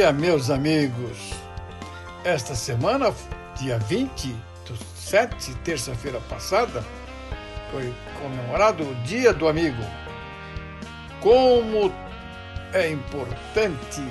[0.00, 1.34] Dia, meus amigos.
[2.24, 3.12] Esta semana,
[3.58, 4.34] dia 20
[4.66, 6.82] do 7, terça-feira passada,
[7.70, 9.82] foi comemorado o Dia do Amigo.
[11.20, 11.92] Como
[12.72, 14.02] é importante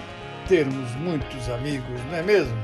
[0.48, 2.56] termos muitos amigos, não é mesmo?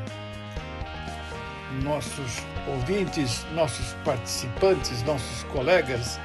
[1.81, 6.19] Nossos ouvintes, nossos participantes, nossos colegas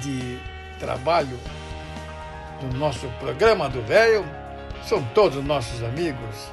[0.00, 0.38] de
[0.78, 1.40] trabalho
[2.60, 4.43] do nosso programa do Velho
[4.86, 6.52] são todos nossos amigos.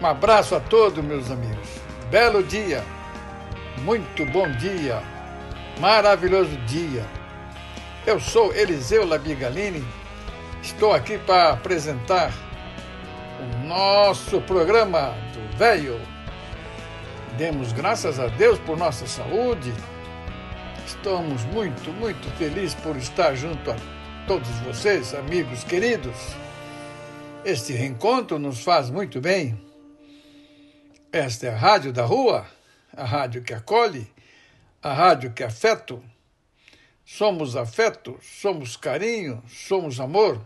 [0.00, 1.68] Um abraço a todos, meus amigos.
[2.10, 2.84] Belo dia,
[3.78, 5.02] muito bom dia,
[5.80, 7.04] maravilhoso dia.
[8.06, 9.84] Eu sou Eliseu Labigalini,
[10.62, 12.32] estou aqui para apresentar
[13.40, 16.00] o nosso programa do Velho.
[17.36, 19.74] Demos graças a Deus por nossa saúde.
[20.86, 23.76] Estamos muito, muito felizes por estar junto a
[24.28, 26.45] todos vocês, amigos queridos.
[27.46, 29.56] Este reencontro nos faz muito bem.
[31.12, 32.44] Esta é a Rádio da Rua,
[32.92, 34.12] a rádio que acolhe,
[34.82, 36.02] a rádio que afeto.
[37.04, 40.44] Somos afeto, somos carinho, somos amor.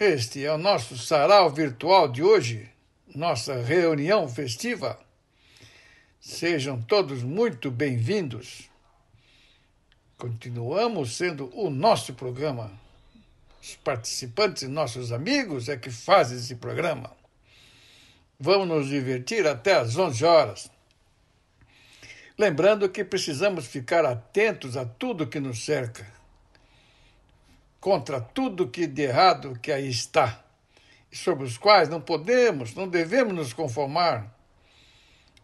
[0.00, 2.70] Este é o nosso sarau virtual de hoje,
[3.14, 4.98] nossa reunião festiva.
[6.18, 8.70] Sejam todos muito bem-vindos.
[10.16, 12.87] Continuamos sendo o nosso programa
[13.60, 17.16] os participantes, nossos amigos, é que fazem esse programa.
[18.38, 20.70] Vamos nos divertir até às 11 horas.
[22.38, 26.06] Lembrando que precisamos ficar atentos a tudo que nos cerca,
[27.80, 30.44] contra tudo que de errado que aí está,
[31.10, 34.32] e sobre os quais não podemos, não devemos nos conformar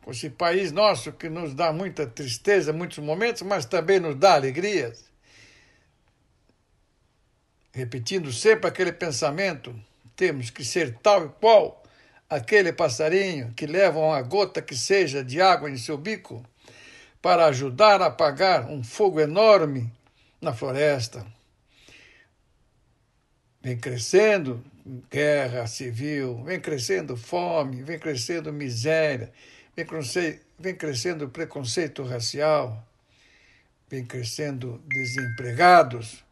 [0.02, 4.14] com esse país nosso que nos dá muita tristeza em muitos momentos, mas também nos
[4.14, 5.13] dá alegrias
[7.74, 9.74] repetindo sempre aquele pensamento:
[10.16, 11.82] temos que ser tal e qual
[12.30, 16.42] aquele passarinho que leva uma gota que seja de água em seu bico
[17.20, 19.92] para ajudar a apagar um fogo enorme
[20.40, 21.26] na floresta.
[23.60, 24.62] Vem crescendo
[25.10, 29.32] guerra civil, vem crescendo fome, vem crescendo miséria,
[29.74, 29.86] vem,
[30.58, 32.86] vem crescendo preconceito racial,
[33.88, 36.22] vem crescendo desempregados,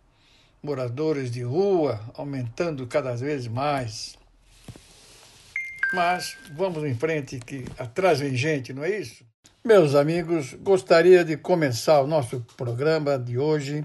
[0.62, 4.16] moradores de rua aumentando cada vez mais.
[5.92, 9.24] Mas vamos em frente que atrás vem gente, não é isso?
[9.64, 13.84] Meus amigos, gostaria de começar o nosso programa de hoje,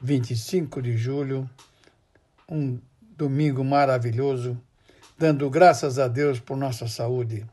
[0.00, 1.48] 25 de julho,
[2.48, 2.78] um
[3.16, 4.60] domingo maravilhoso,
[5.18, 7.46] dando graças a Deus por nossa saúde.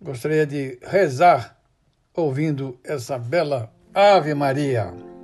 [0.00, 1.58] Gostaria de rezar
[2.14, 5.15] ouvindo essa bela Ave Maria.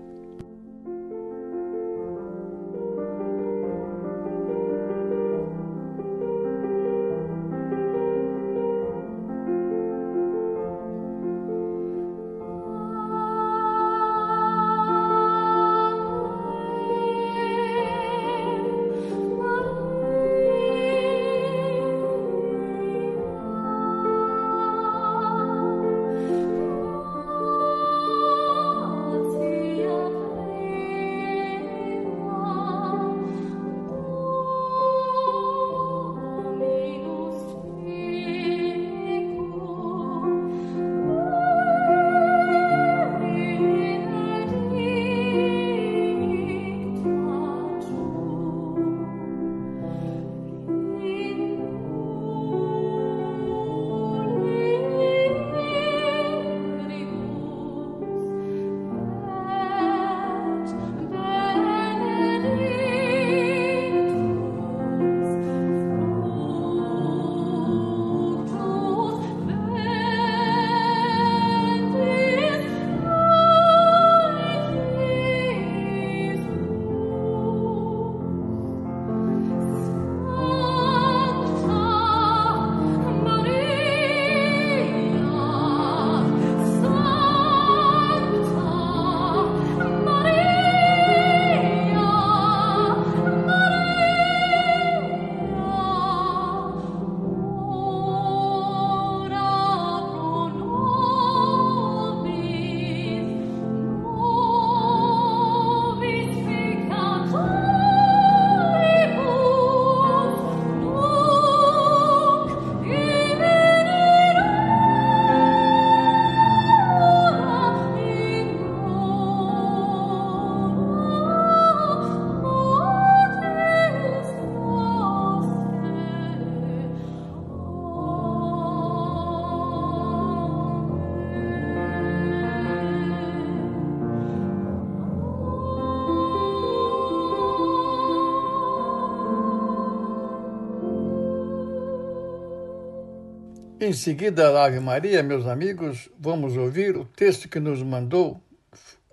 [143.85, 148.41] Em seguida a Ave Maria, meus amigos, vamos ouvir o texto que nos mandou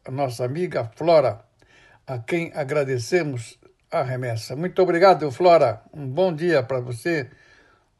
[0.05, 1.43] a nossa amiga Flora,
[2.05, 3.57] a quem agradecemos
[3.89, 4.55] a remessa.
[4.55, 5.81] Muito obrigado, Flora.
[5.91, 7.31] Um bom dia para você.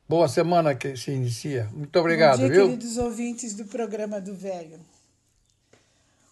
[0.08, 1.68] Boa semana que se inicia.
[1.74, 2.66] Muito obrigado, bom dia, viu?
[2.68, 4.80] queridos ouvintes do programa do Velho.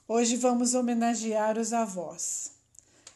[0.07, 2.51] Hoje vamos homenagear os avós.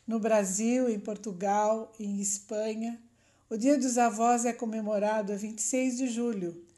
[0.08, 2.98] No Brasil, em Portugal em Espanha,
[3.48, 6.71] o Dia dos Avós é comemorado a 26 de julho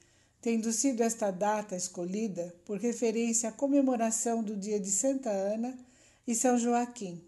[0.44, 5.74] tendo sido esta data escolhida por referência à comemoração do dia de Santa Ana
[6.28, 7.24] e São Joaquim,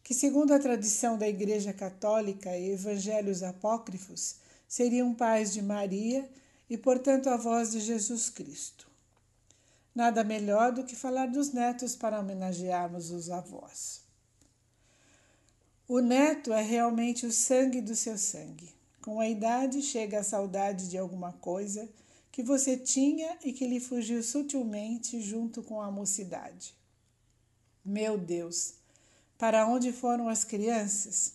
[0.00, 4.36] que, segundo a tradição da Igreja Católica e evangelhos apócrifos,
[4.68, 6.30] seriam pais de Maria
[6.70, 8.88] e, portanto, avós de Jesus Cristo.
[9.92, 14.02] Nada melhor do que falar dos netos para homenagearmos os avós.
[15.88, 18.72] O neto é realmente o sangue do seu sangue.
[19.02, 21.88] Com a idade chega a saudade de alguma coisa
[22.36, 26.74] que você tinha e que lhe fugiu sutilmente junto com a mocidade.
[27.82, 28.74] Meu Deus,
[29.38, 31.32] para onde foram as crianças?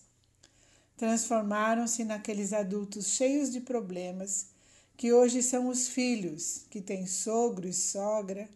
[0.96, 4.50] Transformaram-se naqueles adultos cheios de problemas
[4.96, 8.48] que hoje são os filhos, que têm sogro e sogra,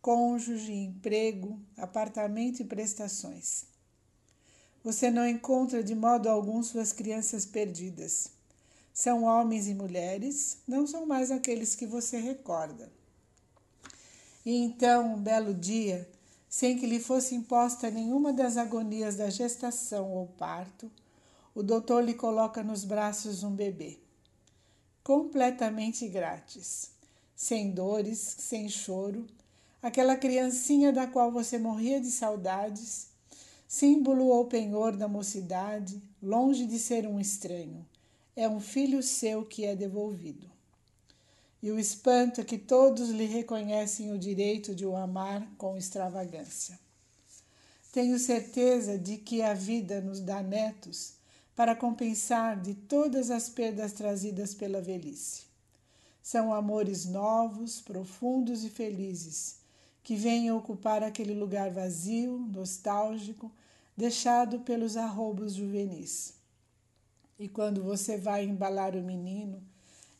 [0.00, 3.66] cônjuge, emprego, apartamento e prestações.
[4.82, 8.30] Você não encontra de modo algum suas crianças perdidas.
[8.92, 12.92] São homens e mulheres, não são mais aqueles que você recorda.
[14.44, 16.06] E então, um belo dia,
[16.46, 20.90] sem que lhe fosse imposta nenhuma das agonias da gestação ou parto,
[21.54, 23.98] o doutor lhe coloca nos braços um bebê.
[25.02, 26.90] Completamente grátis,
[27.34, 29.26] sem dores, sem choro,
[29.80, 33.08] aquela criancinha da qual você morria de saudades,
[33.66, 37.86] símbolo ou penhor da mocidade, longe de ser um estranho
[38.34, 40.50] é um filho seu que é devolvido.
[41.62, 46.78] E o espanto é que todos lhe reconhecem o direito de o amar com extravagância.
[47.92, 51.12] Tenho certeza de que a vida nos dá netos
[51.54, 55.42] para compensar de todas as perdas trazidas pela velhice.
[56.22, 59.56] São amores novos, profundos e felizes,
[60.02, 63.52] que vêm ocupar aquele lugar vazio, nostálgico,
[63.96, 66.41] deixado pelos arrobos juvenis.
[67.38, 69.62] E quando você vai embalar o menino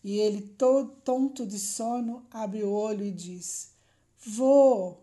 [0.05, 3.70] e ele, todo tonto de sono, abre o olho e diz:
[4.25, 5.03] Vou!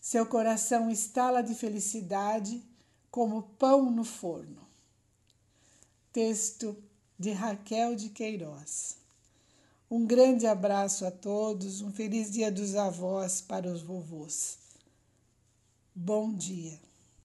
[0.00, 2.62] Seu coração estala de felicidade
[3.10, 4.62] como pão no forno.
[6.12, 6.76] Texto
[7.18, 8.96] de Raquel de Queiroz.
[9.90, 14.58] Um grande abraço a todos, um feliz Dia dos Avós para os vovôs.
[15.94, 16.80] Bom dia.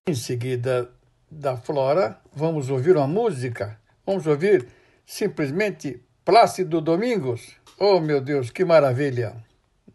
[0.06, 0.94] Em seguida,
[1.30, 3.80] da Flora, vamos ouvir uma música.
[4.06, 4.68] Vamos ouvir
[5.06, 7.56] simplesmente Plácido Domingos.
[7.80, 9.36] Oh, meu Deus, que maravilha!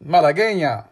[0.01, 0.92] Malaguenha!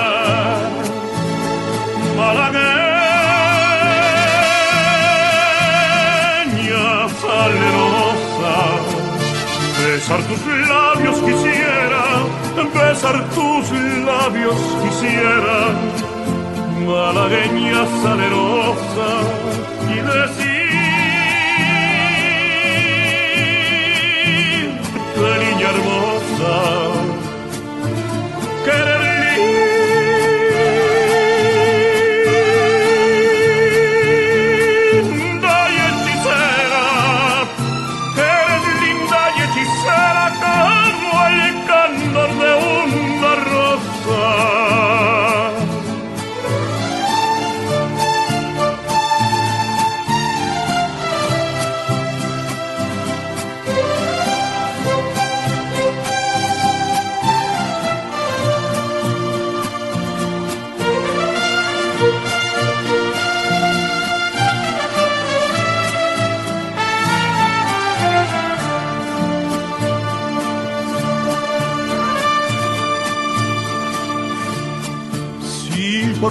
[2.21, 2.71] malagueña
[7.21, 8.55] salerosa.
[9.79, 12.03] Besar tus labios quisiera,
[12.75, 13.65] besar tus
[14.09, 15.57] labios quisiera,
[16.85, 19.09] malagueña salerosa,
[19.93, 20.61] y decir
[25.43, 26.53] niña hermosa,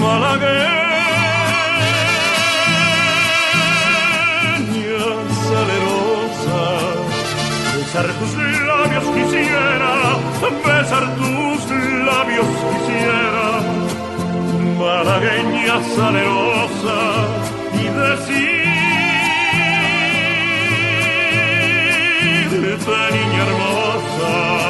[0.00, 0.80] Malagueña
[5.46, 6.62] salerosa,
[7.76, 8.32] besar tus
[8.66, 9.92] labios quisiera,
[10.64, 11.60] besar tus
[12.06, 13.48] labios quisiera,
[14.78, 16.98] malagueña salerosa,
[17.74, 18.60] y decirte
[23.12, 24.69] niña hermosa.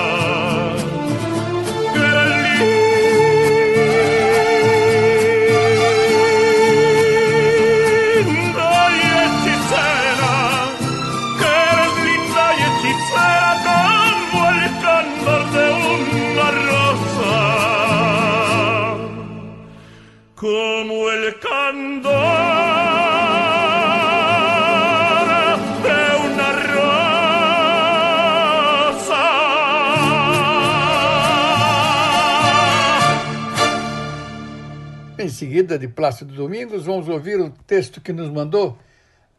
[35.30, 38.78] Seguida de Plácido Domingos, vamos ouvir o texto que nos mandou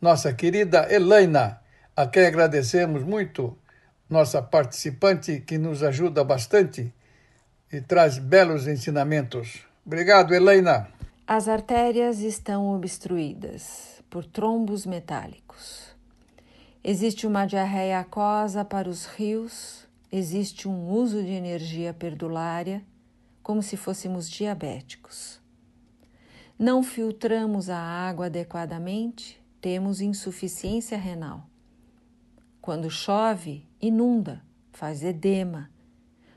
[0.02, 1.62] nossa querida Elaina,
[1.96, 3.56] a quem agradecemos muito,
[4.10, 6.92] nossa participante que nos ajuda bastante
[7.72, 9.64] e traz belos ensinamentos.
[9.86, 10.88] Obrigado, Elaina.
[11.28, 15.96] As artérias estão obstruídas por trombos metálicos.
[16.84, 22.82] Existe uma diarreia aquosa para os rios, existe um uso de energia perdulária,
[23.44, 25.41] como se fôssemos diabéticos
[26.62, 31.50] não filtramos a água adequadamente, temos insuficiência renal.
[32.62, 35.72] Quando chove, inunda, faz edema.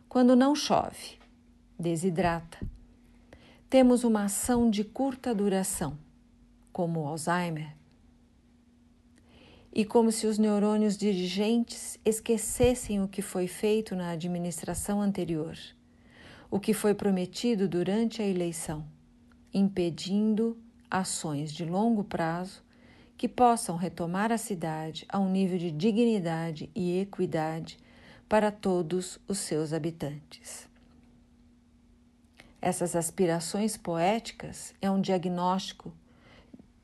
[0.08, 1.18] Quando não chove,
[1.78, 2.58] desidrata.
[3.68, 5.98] Temos uma ação de curta duração,
[6.72, 7.76] como o Alzheimer.
[9.74, 15.54] E como se os neurônios dirigentes esquecessem o que foi feito na administração anterior,
[16.50, 18.93] o que foi prometido durante a eleição
[19.54, 20.58] impedindo
[20.90, 22.62] ações de longo prazo
[23.16, 27.78] que possam retomar a cidade a um nível de dignidade e equidade
[28.28, 30.68] para todos os seus habitantes.
[32.60, 35.92] Essas aspirações poéticas é um diagnóstico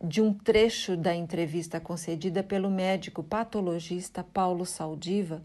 [0.02, 5.42] de um trecho da entrevista concedida pelo médico patologista Paulo Saldiva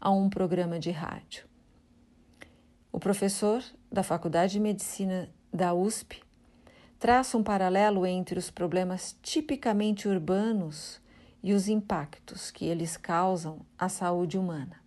[0.00, 1.44] a um programa de rádio.
[2.92, 6.22] O professor da Faculdade de Medicina da USP
[6.98, 11.00] traça um paralelo entre os problemas tipicamente urbanos
[11.42, 14.82] e os impactos que eles causam à saúde humana.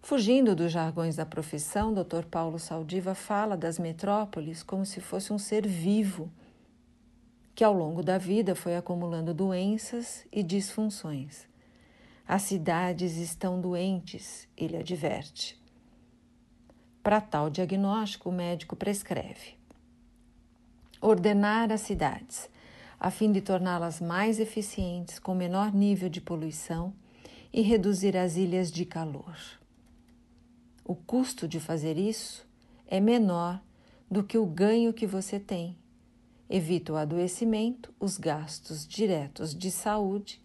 [0.00, 2.26] Fugindo dos jargões da profissão, Dr.
[2.30, 6.30] Paulo Saldiva fala das metrópoles como se fosse um ser vivo
[7.54, 11.46] que ao longo da vida foi acumulando doenças e disfunções.
[12.26, 15.60] As cidades estão doentes, ele adverte.
[17.02, 19.63] Para tal diagnóstico, o médico prescreve
[21.04, 22.48] ordenar as cidades,
[22.98, 26.94] a fim de torná-las mais eficientes, com menor nível de poluição
[27.52, 29.36] e reduzir as ilhas de calor.
[30.82, 32.46] O custo de fazer isso
[32.86, 33.60] é menor
[34.10, 35.76] do que o ganho que você tem.
[36.48, 40.40] Evita o adoecimento, os gastos diretos de saúde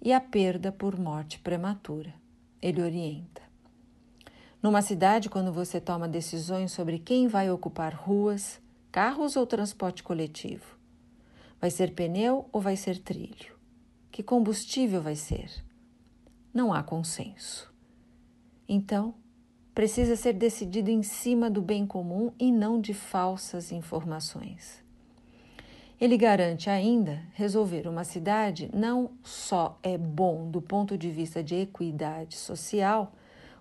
[0.00, 2.12] e a perda por morte prematura.
[2.60, 3.40] Ele orienta.
[4.62, 8.61] Numa cidade, quando você toma decisões sobre quem vai ocupar ruas,
[8.92, 10.76] Carros ou transporte coletivo?
[11.58, 13.56] Vai ser pneu ou vai ser trilho?
[14.10, 15.50] Que combustível vai ser?
[16.52, 17.72] Não há consenso.
[18.68, 19.14] Então,
[19.74, 24.84] precisa ser decidido em cima do bem comum e não de falsas informações.
[25.98, 31.54] Ele garante ainda resolver uma cidade não só é bom do ponto de vista de
[31.54, 33.14] equidade social,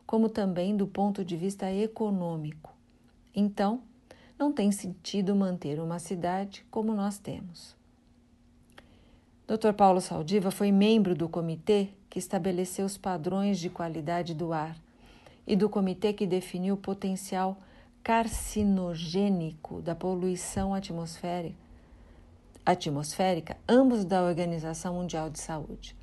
[0.06, 2.76] como também do ponto de vista econômico.
[3.34, 3.82] Então,
[4.42, 7.78] não tem sentido manter uma cidade como nós temos.
[9.46, 9.72] Dr.
[9.72, 14.76] Paulo Saldiva foi membro do comitê que estabeleceu os padrões de qualidade do ar
[15.46, 17.56] e do comitê que definiu o potencial
[18.04, 21.56] carcinogênico da poluição atmosférica,
[22.66, 25.96] atmosférica, ambos da Organização Mundial de Saúde.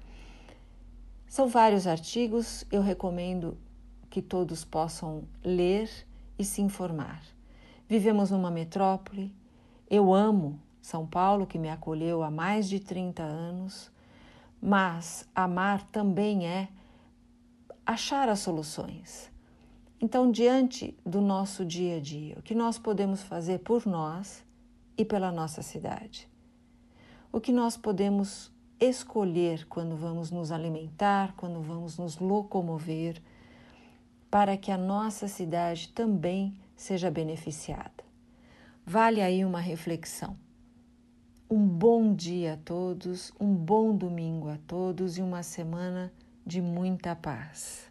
[1.27, 3.59] São vários artigos, eu recomendo
[4.09, 5.91] que todos possam ler
[6.39, 7.37] e se informar
[7.89, 9.35] Vivemos numa metrópole.
[9.89, 13.91] Eu amo São Paulo, que me acolheu há mais de 30 anos,
[14.61, 16.69] mas amar também é
[17.87, 19.33] achar as soluções.
[19.99, 24.45] Então, diante do nosso dia a dia, o que nós podemos fazer por nós
[24.97, 26.29] e pela nossa cidade?
[27.33, 33.23] O que nós podemos escolher quando vamos nos alimentar, quando vamos nos locomover,
[34.31, 38.05] para que a nossa cidade também seja beneficiada.
[38.87, 40.39] Vale aí uma reflexão.
[41.51, 46.13] Um bom dia a todos, um bom domingo a todos e uma semana
[46.47, 47.91] de muita paz.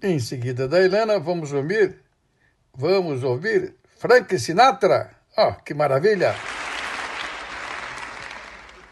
[0.00, 2.02] Em seguida da Helena, vamos ouvir,
[2.74, 5.10] vamos ouvir Frank Sinatra.
[5.36, 6.34] Oh, que maravilha!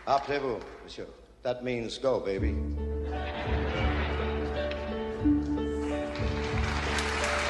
[0.07, 1.07] Après vous, monsieur.
[1.43, 2.55] That means go, baby.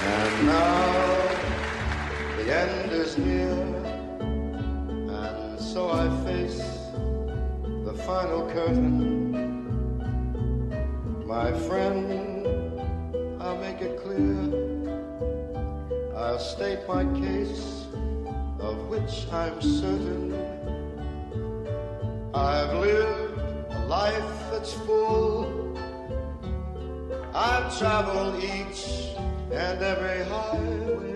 [0.02, 0.95] And now
[3.18, 3.50] near,
[5.11, 6.59] and so I face
[7.85, 9.33] the final curtain.
[11.26, 12.46] My friend,
[13.40, 14.37] I'll make it clear.
[16.16, 17.87] I'll state my case,
[18.61, 20.35] of which I'm certain.
[22.35, 23.38] I've lived
[23.70, 25.76] a life that's full.
[27.35, 29.14] I've traveled each
[29.52, 31.15] and every highway,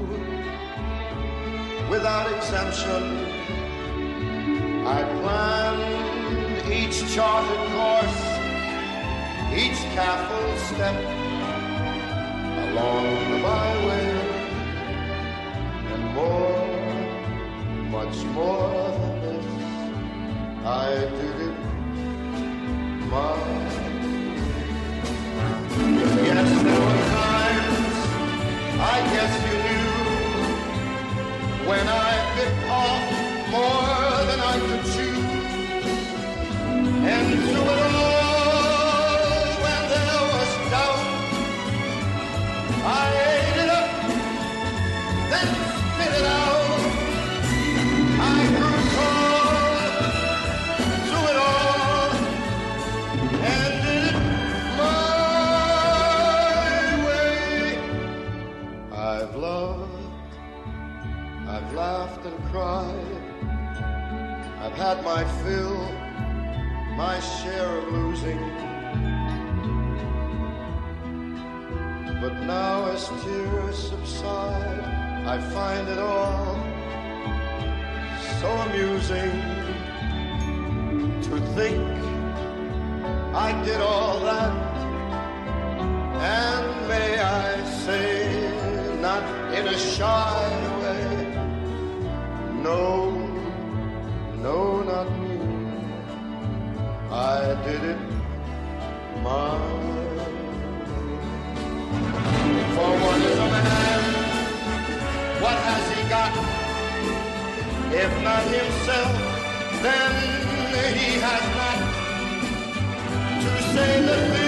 [1.91, 3.03] without exemption.
[4.97, 8.21] I planned each charted course,
[9.61, 10.97] each careful step
[12.65, 14.09] along the byway,
[15.91, 16.69] and more,
[17.97, 19.49] much more than this,
[20.65, 21.57] I did it
[23.11, 23.35] my
[26.27, 27.97] Yes, there were times
[28.79, 29.60] I guess you
[31.71, 33.05] when I bit off
[33.55, 35.17] more than I could chew.
[37.13, 37.90] And through it all,
[64.81, 65.77] had my fill,
[66.95, 68.39] my share of losing.
[72.19, 74.79] But now as tears subside,
[75.33, 76.55] I find it all
[78.39, 79.33] so amusing
[81.27, 81.87] to think
[83.47, 84.53] I did all that
[86.39, 90.41] and may I say, not in a shy
[90.81, 91.03] way,
[92.63, 93.20] no, no,
[97.13, 97.99] I did it
[99.21, 99.59] my.
[102.75, 104.01] For what is a man?
[105.43, 106.33] What has he got?
[107.93, 109.11] If not himself,
[109.83, 110.11] then
[110.95, 111.79] he has not
[113.41, 114.40] to say the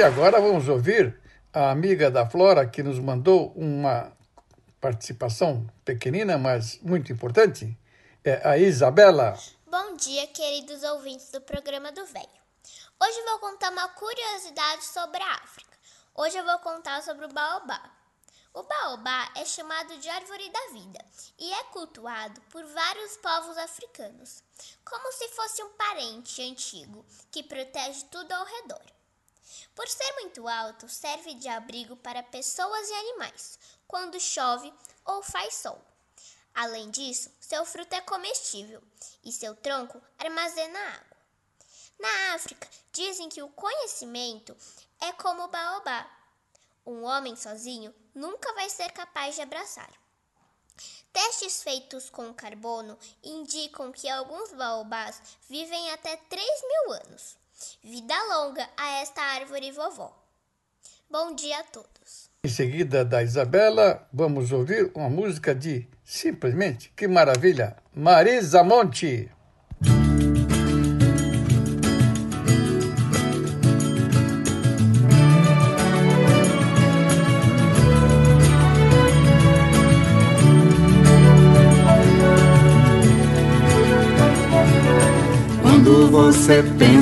[0.00, 1.20] E agora vamos ouvir
[1.52, 4.10] a amiga da Flora que nos mandou uma
[4.80, 7.78] participação pequenina, mas muito importante.
[8.24, 9.38] É a Isabela.
[9.66, 12.40] Bom dia, queridos ouvintes do programa do Velho.
[12.98, 15.76] Hoje vou contar uma curiosidade sobre a África.
[16.14, 17.82] Hoje eu vou contar sobre o baobá.
[18.54, 21.04] O baobá é chamado de árvore da vida
[21.38, 24.42] e é cultuado por vários povos africanos,
[24.82, 28.99] como se fosse um parente antigo que protege tudo ao redor.
[29.74, 34.72] Por ser muito alto, serve de abrigo para pessoas e animais quando chove
[35.04, 35.80] ou faz sol.
[36.54, 38.82] Além disso, seu fruto é comestível
[39.24, 41.16] e seu tronco armazena água.
[41.98, 44.56] Na África, dizem que o conhecimento
[45.00, 46.08] é como o baobá.
[46.86, 49.90] Um homem sozinho nunca vai ser capaz de abraçar.
[51.12, 57.36] Testes feitos com carbono indicam que alguns baobás vivem até 3 mil anos.
[57.82, 60.16] Vida longa a esta árvore vovó.
[61.10, 62.30] Bom dia a todos.
[62.44, 69.30] Em seguida da Isabela, vamos ouvir uma música de Simplesmente Que Maravilha, Marisa Monte.
[85.62, 86.62] Quando você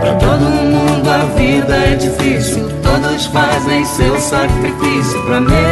[0.00, 5.63] Pra todo mundo a vida é difícil, todos fazem seu sacrifício pra melhorar,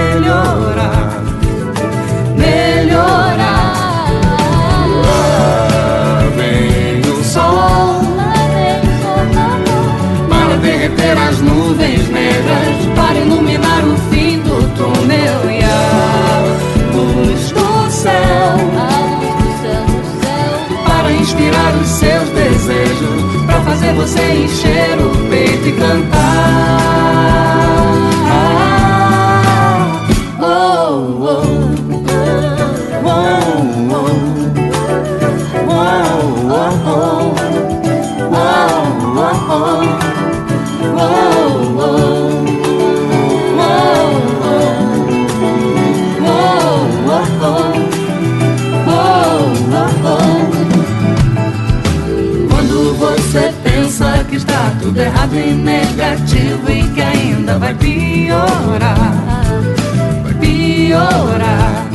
[23.94, 27.11] você encher o peito e cantar.
[54.82, 59.14] Tudo errado e negativo e que ainda vai piorar,
[60.24, 61.86] vai piorar.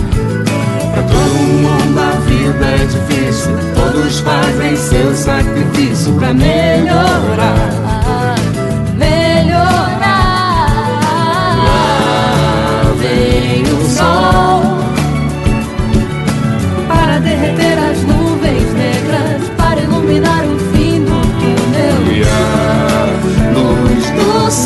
[0.94, 7.87] Pra todo mundo a vida é difícil, todos fazem seu sacrifício pra melhorar.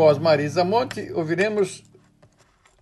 [0.00, 1.84] Após Marisa Monte, ouviremos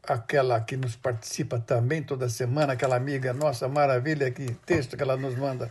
[0.04, 5.16] aquela que nos participa também toda semana, aquela amiga nossa maravilha, que texto que ela
[5.16, 5.68] nos manda.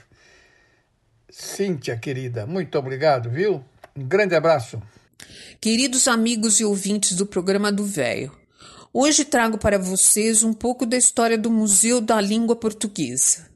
[1.30, 3.64] Cíntia, querida, muito obrigado, viu?
[3.96, 4.82] Um grande abraço.
[5.62, 8.30] Queridos amigos e ouvintes do programa do Véio,
[8.94, 13.48] hoje trago para vocês um pouco da história do Museu da Língua Portuguesa.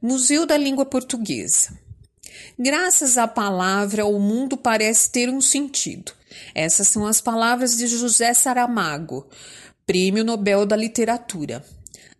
[0.00, 1.76] Museu da Língua Portuguesa.
[2.56, 6.12] Graças à palavra, o mundo parece ter um sentido.
[6.54, 9.28] Essas são as palavras de José Saramago,
[9.86, 11.64] Prêmio Nobel da Literatura.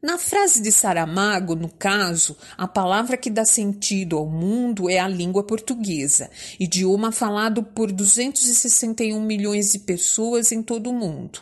[0.02, 5.06] Na frase de Saramago, no caso, a palavra que dá sentido ao mundo é a
[5.06, 11.40] língua portuguesa, idioma falado por 261 milhões de pessoas em todo o mundo.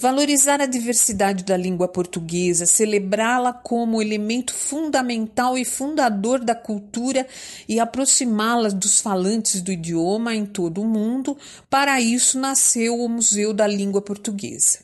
[0.00, 7.26] Valorizar a diversidade da língua portuguesa, celebrá-la como elemento fundamental e fundador da cultura
[7.68, 11.36] e aproximá-la dos falantes do idioma em todo o mundo,
[11.68, 14.78] para isso nasceu o Museu da Língua Portuguesa.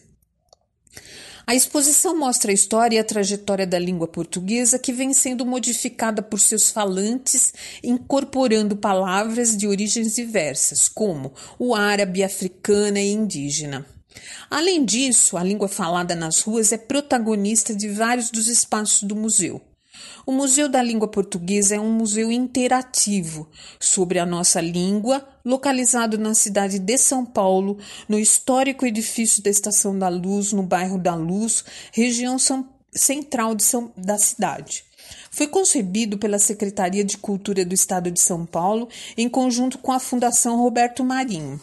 [1.46, 6.22] A exposição mostra a história e a trajetória da língua portuguesa que vem sendo modificada
[6.22, 13.93] por seus falantes, incorporando palavras de origens diversas, como o árabe, africana e indígena.
[14.50, 19.60] Além disso, a língua falada nas ruas é protagonista de vários dos espaços do museu.
[20.26, 23.46] O Museu da Língua Portuguesa é um museu interativo
[23.78, 29.98] sobre a nossa língua, localizado na cidade de São Paulo, no histórico edifício da Estação
[29.98, 32.36] da Luz, no bairro da Luz, região
[32.94, 34.84] central São, da cidade.
[35.30, 40.00] Foi concebido pela Secretaria de Cultura do Estado de São Paulo, em conjunto com a
[40.00, 41.60] Fundação Roberto Marinho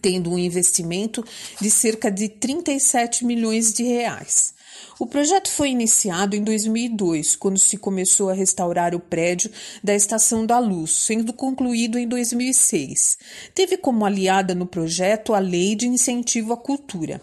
[0.00, 1.24] tendo um investimento
[1.60, 4.54] de cerca de 37 milhões de reais.
[4.98, 9.50] O projeto foi iniciado em 2002, quando se começou a restaurar o prédio
[9.82, 13.16] da Estação da Luz, sendo concluído em 2006.
[13.54, 17.20] Teve como aliada no projeto a Lei de Incentivo à Cultura.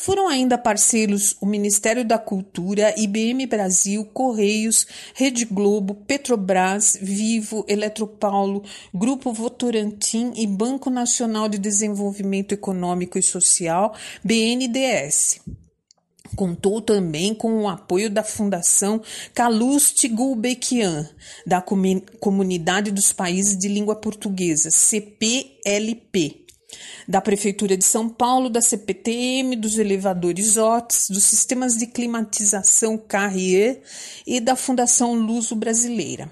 [0.00, 8.62] Foram ainda parceiros o Ministério da Cultura, IBM Brasil, Correios, Rede Globo, Petrobras, Vivo, Eletropaulo,
[8.94, 15.40] Grupo Votorantim e Banco Nacional de Desenvolvimento Econômico e Social, BNDES.
[16.36, 19.02] Contou também com o apoio da Fundação
[19.34, 21.10] Calouste Gulbenkian,
[21.44, 21.60] da
[22.20, 26.46] Comunidade dos Países de Língua Portuguesa, CPLP,
[27.08, 33.80] da Prefeitura de São Paulo, da CPTM, dos elevadores OTS, dos sistemas de climatização Carrier
[34.26, 36.30] e da Fundação Luso Brasileira.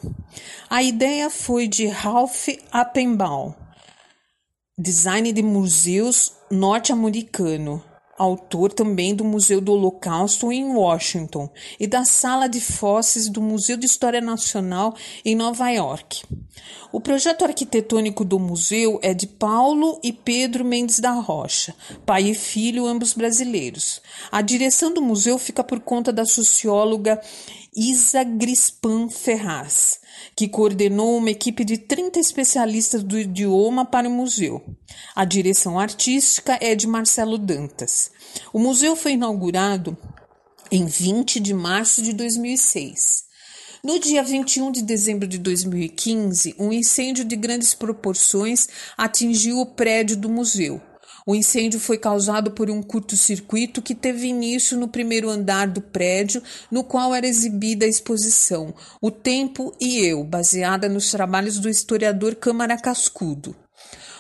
[0.69, 3.55] A ideia foi de Ralph Appenbaum,
[4.79, 7.83] design de museus norte-americano
[8.19, 11.49] autor também do Museu do Holocausto em Washington
[11.79, 16.23] e da Sala de Fósseis do Museu de História Nacional em Nova York.
[16.93, 21.75] O projeto arquitetônico do museu é de Paulo e Pedro Mendes da Rocha,
[22.07, 24.01] pai e filho, ambos brasileiros.
[24.31, 27.21] A direção do museu fica por conta da socióloga
[27.77, 30.01] Isa Grispan Ferraz
[30.35, 34.63] que coordenou uma equipe de 30 especialistas do idioma para o museu.
[35.15, 38.11] A direção artística é de Marcelo Dantas.
[38.53, 39.97] O museu foi inaugurado
[40.71, 43.27] em 20 de março de 2006.
[43.85, 50.17] No dia 21 de dezembro de 2015, um incêndio de grandes proporções atingiu o prédio
[50.17, 50.81] do museu.
[51.29, 56.41] O incêndio foi causado por um curto-circuito que teve início no primeiro andar do prédio,
[56.71, 62.37] no qual era exibida a exposição O Tempo e Eu, baseada nos trabalhos do historiador
[62.37, 63.57] Câmara Cascudo.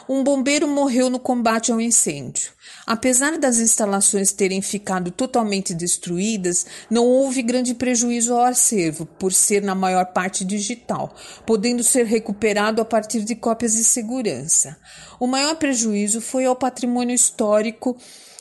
[0.08, 2.52] Um bombeiro morreu no combate ao incêndio.
[2.86, 9.62] Apesar das instalações terem ficado totalmente destruídas, não houve grande prejuízo ao acervo, por ser
[9.62, 11.12] na maior parte digital,
[11.44, 14.76] podendo ser recuperado a partir de cópias de segurança.
[15.18, 17.96] O maior prejuízo foi ao patrimônio histórico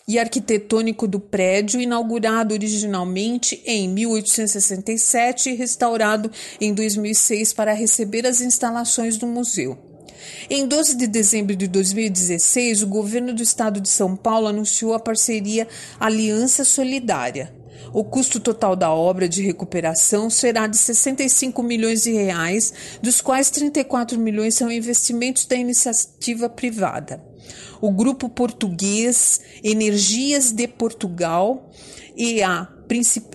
[0.08, 6.30] e arquitetônico do prédio, inaugurado originalmente em 1867 e restaurado
[6.62, 9.95] em 2006 para receber as instalações do museu.
[10.50, 15.00] Em 12 de dezembro de 2016, o governo do estado de São Paulo anunciou a
[15.00, 15.68] parceria
[16.00, 17.54] Aliança Solidária.
[17.94, 23.50] O custo total da obra de recuperação será de 65 milhões de reais, dos quais
[23.50, 27.24] 34 milhões são investimentos da iniciativa privada.
[27.80, 31.72] O grupo português Energias de Portugal
[32.16, 32.68] e a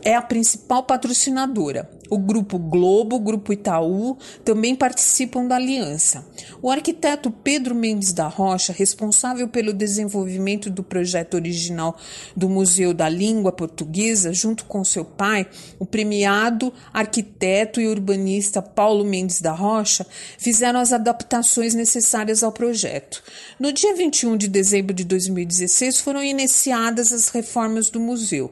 [0.02, 1.90] é a principal patrocinadora.
[2.10, 6.26] O Grupo Globo, o Grupo Itaú também participam da aliança.
[6.60, 11.96] O arquiteto Pedro Mendes da Rocha, responsável pelo desenvolvimento do projeto original
[12.36, 15.46] do Museu da Língua Portuguesa, junto com seu pai,
[15.78, 20.04] o premiado arquiteto e urbanista Paulo Mendes da Rocha,
[20.36, 23.22] fizeram as adaptações necessárias ao projeto.
[23.56, 28.50] No dia 21 de dezembro de 2016 foram iniciadas as reformas do museu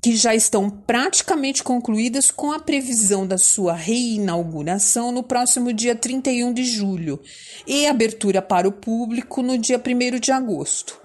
[0.00, 6.52] que já estão praticamente concluídas com a previsão da sua reinauguração no próximo dia 31
[6.52, 7.20] de julho
[7.66, 11.00] e abertura para o público no dia 1 de agosto.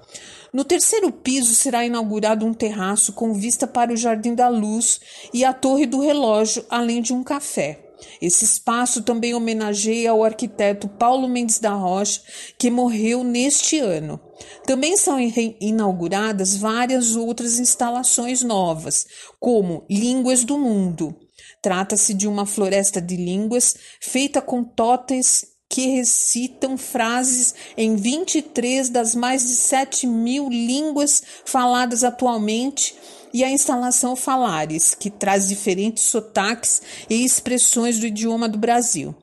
[0.53, 4.99] No terceiro piso será inaugurado um terraço com vista para o Jardim da Luz
[5.33, 7.86] e a Torre do Relógio, além de um café.
[8.21, 12.21] Esse espaço também homenageia o arquiteto Paulo Mendes da Rocha,
[12.57, 14.19] que morreu neste ano.
[14.65, 15.17] Também são
[15.59, 19.05] inauguradas várias outras instalações novas,
[19.39, 21.15] como Línguas do Mundo.
[21.61, 29.13] Trata-se de uma floresta de línguas feita com totens que recitam frases em 23 das
[29.13, 32.95] mais de 7 mil línguas faladas atualmente
[33.33, 39.15] e a instalação Falares, que traz diferentes sotaques e expressões do idioma do Brasil.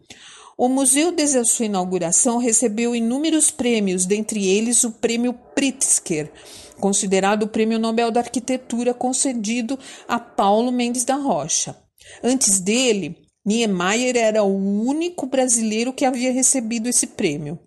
[0.56, 6.30] O museu, desde a sua inauguração, recebeu inúmeros prêmios, dentre eles o Prêmio Pritzker,
[6.78, 11.76] considerado o Prêmio Nobel da Arquitetura concedido a Paulo Mendes da Rocha.
[12.22, 17.58] Antes dele, Niemeyer era o único brasileiro que havia recebido esse prêmio.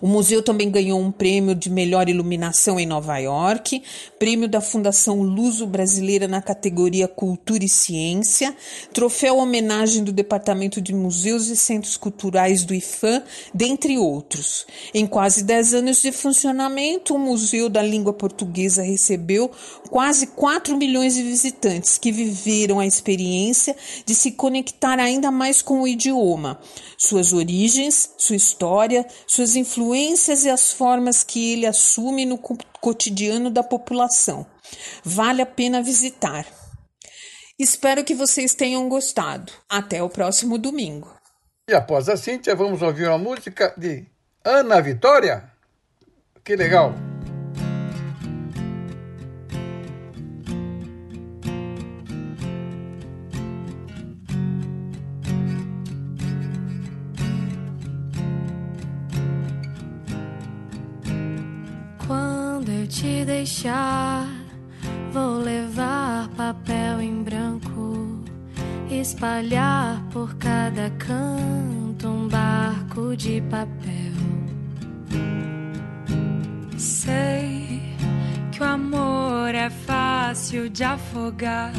[0.00, 3.82] O museu também ganhou um prêmio de melhor iluminação em Nova York,
[4.18, 8.54] prêmio da Fundação Luso Brasileira na categoria Cultura e Ciência,
[8.92, 14.66] troféu homenagem do Departamento de Museus e Centros Culturais do IFAM, dentre outros.
[14.94, 19.50] Em quase 10 anos de funcionamento, o Museu da Língua Portuguesa recebeu
[19.90, 25.82] quase 4 milhões de visitantes que viveram a experiência de se conectar ainda mais com
[25.82, 26.58] o idioma,
[27.00, 33.62] suas origens, sua história, suas influências e as formas que ele assume no cotidiano da
[33.62, 34.46] população.
[35.02, 36.46] Vale a pena visitar.
[37.58, 39.50] Espero que vocês tenham gostado.
[39.66, 41.10] Até o próximo domingo.
[41.68, 44.04] E após a Cíntia, vamos ouvir uma música de
[44.44, 45.50] Ana Vitória.
[46.44, 46.94] Que legal!
[63.00, 64.28] Te deixar,
[65.10, 68.22] vou levar papel em branco,
[68.90, 74.12] espalhar por cada canto um barco de papel.
[76.76, 77.80] Sei
[78.52, 81.72] que o amor é fácil de afogar,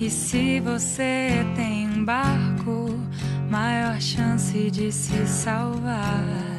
[0.00, 2.98] e se você tem um barco,
[3.50, 6.53] maior chance de se salvar.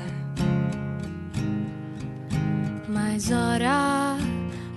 [3.15, 4.17] Mas ora,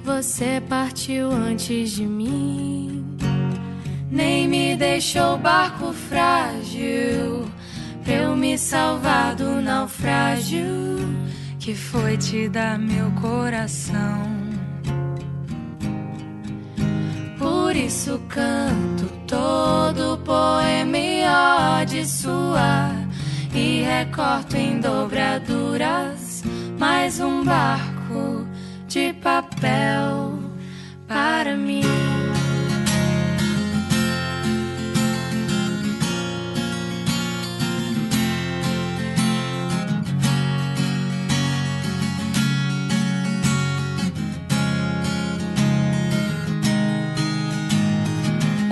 [0.04, 3.04] você partiu antes de mim.
[4.08, 7.50] Nem me deixou barco frágil
[8.04, 10.64] pra eu me salvar do naufrágio
[11.58, 14.22] que foi te dar meu coração.
[17.40, 22.92] Por isso canto todo poema de sua
[23.52, 26.44] e recorto em dobraduras
[26.78, 27.97] mais um barco
[28.86, 30.38] de papel
[31.06, 31.82] para mim.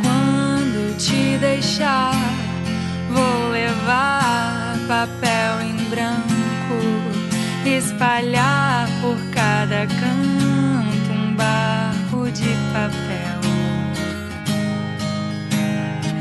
[0.00, 2.14] Quando te deixar,
[3.10, 6.35] vou levar papel em branco,
[7.68, 13.40] espalhar por cada canto um barco de papel.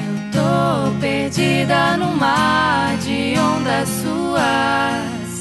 [0.07, 5.39] Eu tô perdida no mar de ondas suas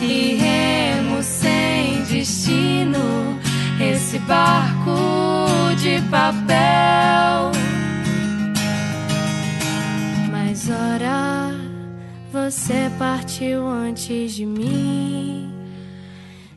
[0.00, 3.38] e remo sem destino.
[3.80, 7.50] Esse barco de papel.
[10.30, 11.51] Mas ora,
[12.32, 15.52] você partiu antes de mim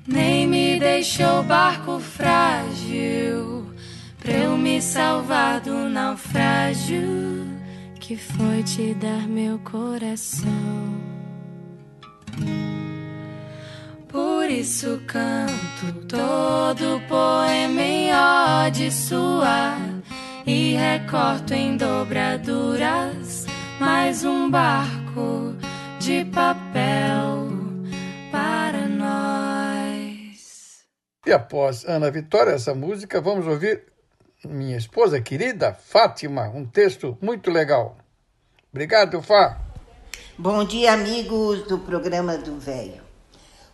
[0.07, 3.65] nem me deixou barco frágil
[4.19, 7.45] pra eu me salvar do naufrágio
[7.99, 10.49] que foi te dar meu coração.
[14.07, 19.79] Por isso canto todo poema em ó de suar
[20.45, 23.47] e recorto em dobraduras
[23.79, 25.55] mais um barco
[26.05, 27.47] de papel
[28.31, 30.85] para nós.
[31.25, 33.85] E após Ana Vitória, essa música, vamos ouvir
[34.43, 37.97] minha esposa querida, Fátima, um texto muito legal.
[38.71, 39.59] Obrigado, Fá.
[40.37, 43.01] Bom dia, amigos do programa do Velho.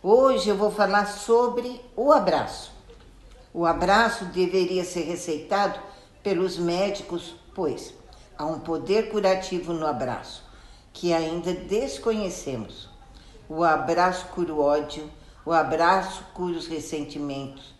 [0.02, 2.72] Hoje eu vou falar sobre o abraço.
[3.52, 5.78] O abraço deveria ser receitado
[6.22, 7.92] pelos médicos, pois
[8.38, 10.41] há um poder curativo no abraço
[10.92, 12.88] que ainda desconhecemos.
[13.48, 15.10] O abraço cura o ódio,
[15.44, 17.74] o abraço cura os ressentimentos,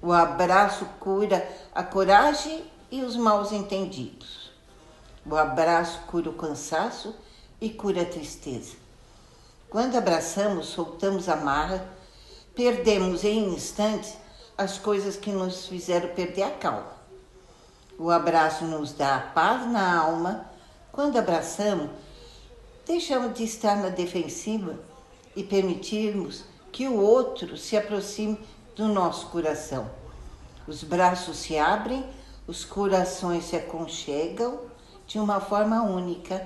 [0.00, 4.50] o abraço cura a coragem e os maus entendidos.
[5.24, 7.14] O abraço cura o cansaço
[7.60, 8.76] e cura a tristeza.
[9.68, 11.86] Quando abraçamos, soltamos a marra,
[12.54, 14.16] perdemos em instantes
[14.56, 16.92] as coisas que nos fizeram perder a calma.
[17.98, 20.46] O abraço nos dá a paz na alma.
[20.90, 21.90] Quando abraçamos,
[22.90, 24.76] deixamos de estar na defensiva
[25.36, 28.36] e permitirmos que o outro se aproxime
[28.74, 29.88] do nosso coração.
[30.66, 32.04] Os braços se abrem,
[32.48, 34.62] os corações se aconchegam
[35.06, 36.44] de uma forma única.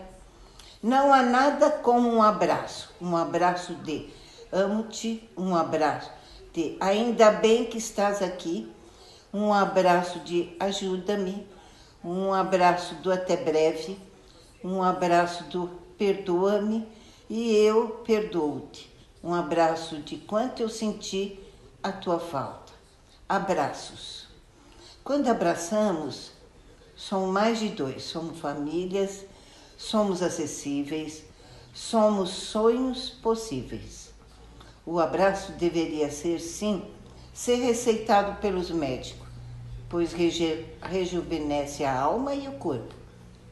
[0.83, 4.11] Não há nada como um abraço, um abraço de
[4.53, 6.11] amo-te, um abraço
[6.53, 8.71] de ainda bem que estás aqui,
[9.33, 11.49] um abraço de ajuda-me,
[12.05, 13.99] um abraço do até breve,
[14.63, 16.87] um abraço do perdoa-me
[17.29, 18.93] e eu perdoo-te.
[19.23, 21.39] Um abraço de quanto eu senti
[21.83, 22.73] a tua falta.
[23.29, 24.27] Abraços.
[25.03, 26.33] Quando abraçamos,
[26.97, 29.25] somos mais de dois, somos famílias,
[29.77, 31.25] somos acessíveis,
[31.73, 34.13] somos sonhos possíveis.
[34.87, 36.83] O abraço deveria ser, sim,
[37.33, 39.27] ser receitado pelos médicos,
[39.89, 42.95] pois reju rejuvenesce a alma e o corpo.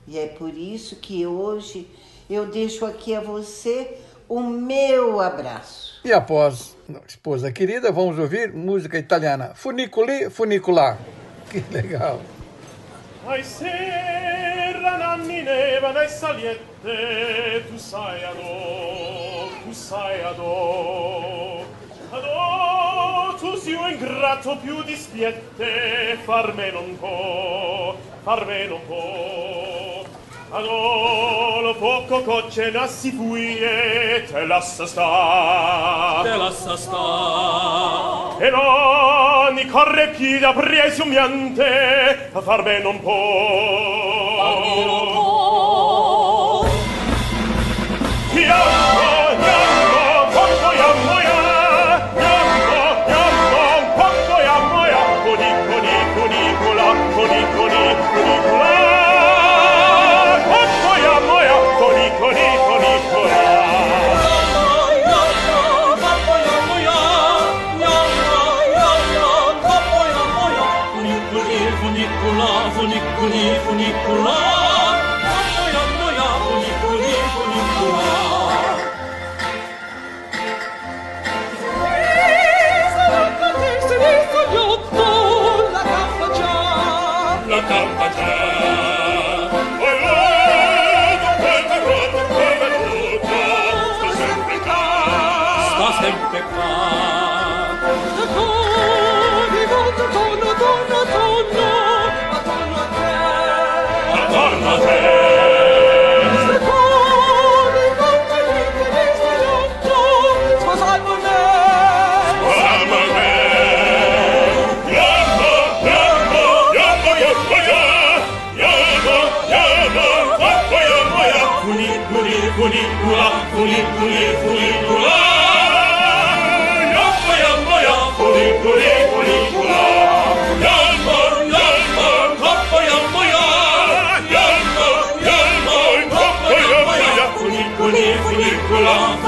[0.06, 1.88] E é por isso que hoje
[2.34, 6.00] eu deixo aqui a você o meu abraço.
[6.04, 6.76] E após
[7.06, 9.52] esposa querida, vamos ouvir música italiana.
[9.54, 10.98] Funiculi, funicular.
[11.50, 12.20] Que legal.
[13.26, 21.64] Ai serra nanni neva nei saliette, tu sai adò, tu sai adò.
[22.10, 29.91] Adò, tu si o ingrato più dispiette, farme non può, farme non può.
[30.54, 38.36] Allora poco cocce lassi fuie, te lassa sta, te lassa sta.
[38.38, 44.36] E non mi corre pida presumiante, a far ben un po'.
[44.36, 46.66] Farmi un po'.
[48.34, 48.44] Chi
[104.32, 105.11] Tornate!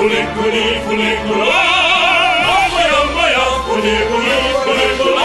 [0.04, 1.46] Funicula, funi, funi, funicula.
[2.46, 3.44] Yammo, yammo, ya.
[3.64, 4.34] Funi, funi,
[4.64, 5.24] funicula.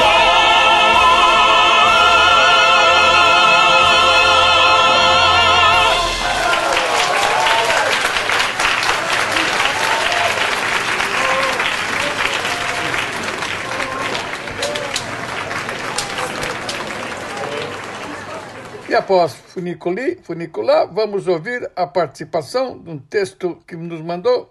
[18.90, 24.50] E após funiculi, funicular, vamos ouvir a participação de um texto que nos mandou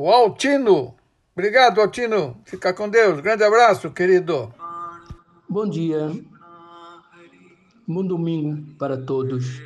[0.00, 0.94] o Altino.
[1.32, 2.40] Obrigado, Altino.
[2.44, 3.20] Fica com Deus.
[3.20, 4.54] Grande abraço, querido.
[5.48, 6.12] Bom dia.
[7.84, 9.60] Bom domingo para todos.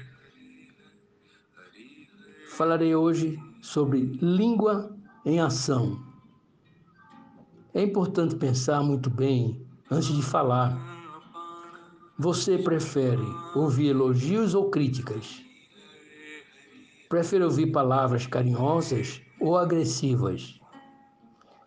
[2.48, 6.02] Falarei hoje sobre língua em ação.
[7.74, 10.78] É importante pensar muito bem antes de falar.
[12.18, 13.22] Você prefere
[13.54, 15.42] ouvir elogios ou críticas?
[17.10, 20.60] Prefere ouvir palavras carinhosas ou agressivas?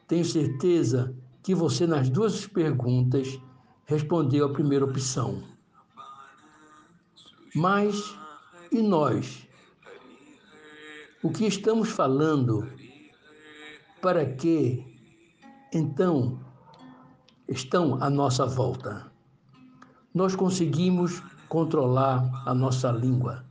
[0.07, 1.13] Tenho certeza
[1.43, 3.39] que você, nas duas perguntas,
[3.85, 5.43] respondeu a primeira opção.
[7.53, 8.17] Mas
[8.71, 9.47] e nós?
[11.21, 12.67] O que estamos falando?
[14.01, 14.85] Para que,
[15.73, 16.39] então,
[17.47, 19.11] estão à nossa volta?
[20.13, 23.43] Nós conseguimos controlar a nossa língua.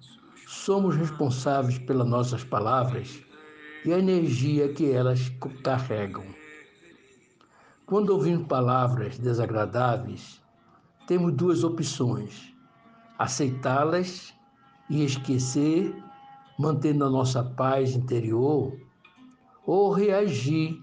[0.47, 3.25] Somos responsáveis pelas nossas palavras
[3.85, 5.30] e a energia que elas
[5.62, 6.24] carregam.
[7.87, 10.43] Quando ouvimos palavras desagradáveis,
[11.07, 12.55] temos duas opções:
[13.18, 14.35] aceitá-las
[14.89, 15.95] e esquecer,
[16.59, 18.74] mantendo a nossa paz interior,
[19.66, 20.82] ou reagir,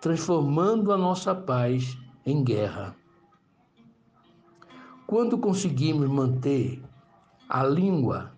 [0.00, 1.96] transformando a nossa paz
[2.26, 2.94] em guerra.
[5.06, 6.82] Quando conseguimos manter
[7.48, 8.32] a língua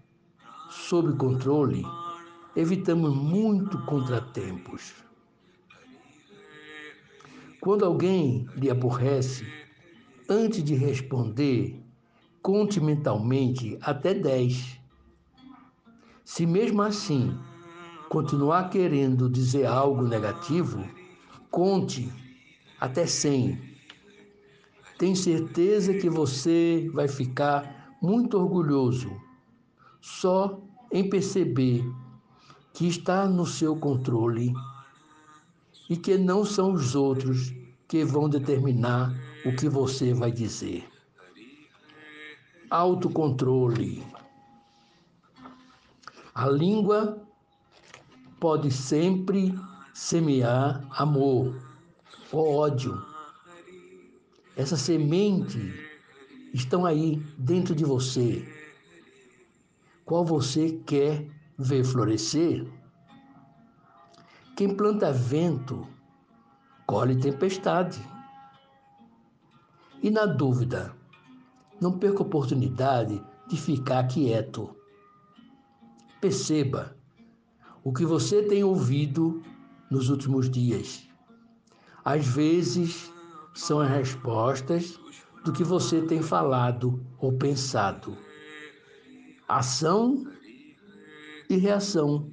[0.69, 1.85] sob controle,
[2.57, 4.95] evitamos muito contratempos.
[7.61, 9.47] Quando alguém lhe aborrece,
[10.29, 11.83] antes de responder,
[12.43, 14.79] conte mentalmente até 10.
[16.25, 17.37] Se mesmo assim
[18.09, 20.85] continuar querendo dizer algo negativo,
[21.51, 22.13] conte
[22.79, 23.59] até 100.
[24.99, 29.11] Tenho certeza que você vai ficar muito orgulhoso
[30.01, 31.83] só em perceber
[32.75, 34.53] que está no seu controle
[35.89, 37.55] e que não são os outros
[37.87, 39.15] que vão determinar
[39.47, 40.85] o que você vai dizer.
[42.69, 44.05] Autocontrole.
[46.35, 47.25] A língua
[48.41, 49.57] pode sempre
[49.93, 51.55] semear amor
[52.33, 53.01] ou ódio.
[54.57, 55.73] Essa semente
[56.53, 58.45] estão aí dentro de você.
[60.05, 62.67] Qual você quer ver florescer?
[64.57, 65.87] Quem planta vento,
[66.87, 68.01] colhe tempestade.
[70.03, 70.95] E na dúvida,
[71.81, 74.75] não perca a oportunidade de ficar quieto.
[76.21, 76.97] Perceba
[77.83, 79.43] o que você tem ouvido
[79.91, 81.09] nos últimos dias.
[82.05, 83.13] Às vezes,
[83.55, 84.99] são as respostas
[85.45, 88.17] do que você tem falado ou pensado.
[89.47, 90.27] Ação
[91.55, 92.33] e reação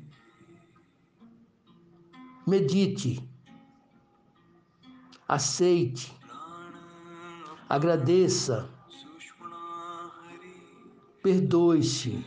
[2.47, 3.23] medite,
[5.27, 6.11] aceite,
[7.69, 8.67] agradeça,
[11.21, 12.25] perdoe-se,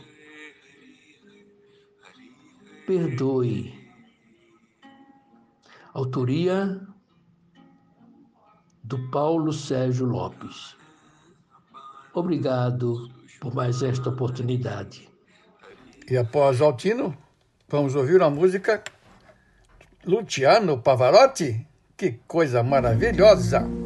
[2.87, 3.85] perdoe.
[5.93, 6.85] Autoria
[8.83, 10.75] do Paulo Sérgio Lopes.
[12.13, 15.14] Obrigado por mais esta oportunidade.
[16.09, 17.17] E após Altino,
[17.67, 18.83] vamos ouvir a música
[20.05, 21.65] Luciano Pavarotti?
[21.97, 23.84] Que coisa maravilhosa!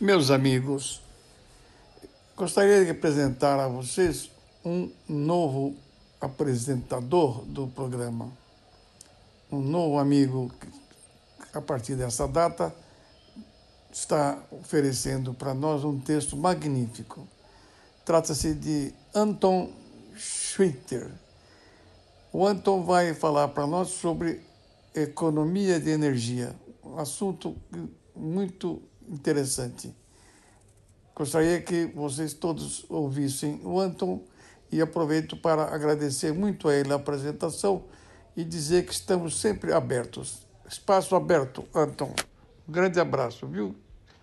[0.00, 1.02] Meus amigos,
[2.34, 4.30] gostaria de apresentar a vocês
[4.64, 5.76] um novo
[6.18, 8.32] apresentador do programa.
[9.52, 10.68] Um novo amigo que,
[11.52, 12.74] a partir dessa data,
[13.92, 17.28] está oferecendo para nós um texto magnífico.
[18.02, 19.70] Trata-se de Anton
[20.16, 21.10] Schwitter.
[22.32, 24.40] O Anton vai falar para nós sobre
[24.94, 27.54] economia de energia, um assunto
[28.16, 28.80] muito
[29.10, 29.94] interessante.
[31.14, 34.24] Gostaria que vocês todos ouvissem o Anton
[34.72, 37.84] e aproveito para agradecer muito a ele a apresentação
[38.36, 40.46] e dizer que estamos sempre abertos.
[40.66, 42.14] Espaço aberto, Anton.
[42.66, 43.74] Um grande abraço, viu?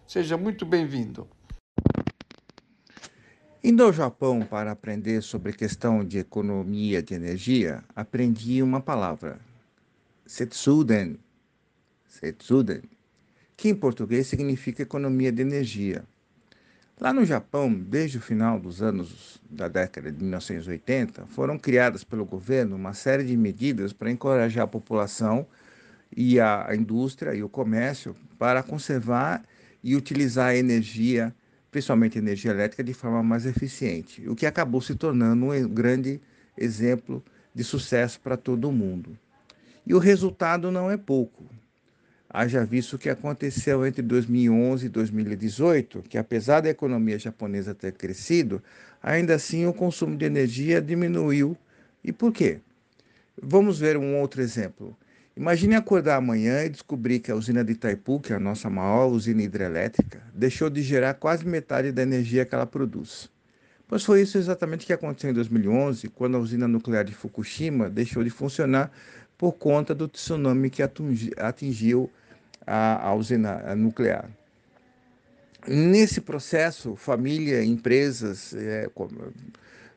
[0.08, 1.28] Seja muito bem-vindo.
[3.64, 9.40] Indo ao Japão para aprender sobre questão de economia de energia, aprendi uma palavra,
[10.26, 11.20] Setsuden.
[12.08, 12.97] Setsuden
[13.58, 16.04] que em português significa economia de energia.
[17.00, 22.24] Lá no Japão, desde o final dos anos da década de 1980, foram criadas pelo
[22.24, 25.46] governo uma série de medidas para encorajar a população
[26.16, 29.44] e a indústria e o comércio para conservar
[29.84, 31.34] e utilizar a energia,
[31.72, 36.22] principalmente a energia elétrica, de forma mais eficiente, o que acabou se tornando um grande
[36.56, 39.18] exemplo de sucesso para todo mundo.
[39.86, 41.46] E o resultado não é pouco.
[42.30, 47.94] Haja visto o que aconteceu entre 2011 e 2018, que apesar da economia japonesa ter
[47.94, 48.62] crescido,
[49.02, 51.58] ainda assim o consumo de energia diminuiu.
[52.04, 52.60] E por quê?
[53.42, 54.96] Vamos ver um outro exemplo.
[55.38, 59.08] Imagine acordar amanhã e descobrir que a usina de Itaipu, que é a nossa maior
[59.08, 63.30] usina hidrelétrica, deixou de gerar quase metade da energia que ela produz.
[63.88, 68.24] Pois foi isso exatamente que aconteceu em 2011, quando a usina nuclear de Fukushima deixou
[68.24, 68.92] de funcionar
[69.38, 72.10] por conta do tsunami que atingiu
[72.68, 74.30] a, a usina nuclear.
[75.66, 78.90] Nesse processo, família, empresas, é,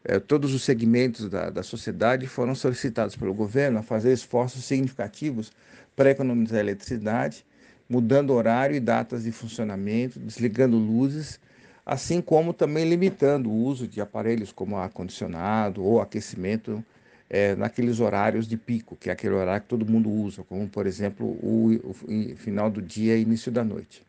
[0.04, 5.52] é, todos os segmentos da, da sociedade foram solicitados pelo governo a fazer esforços significativos
[5.94, 7.44] para economizar eletricidade,
[7.88, 11.38] mudando horário e datas de funcionamento, desligando luzes,
[11.84, 16.84] assim como também limitando o uso de aparelhos como ar-condicionado ou aquecimento
[17.30, 20.84] é, naqueles horários de pico, que é aquele horário que todo mundo usa, como, por
[20.84, 24.02] exemplo, o, o final do dia e início da noite.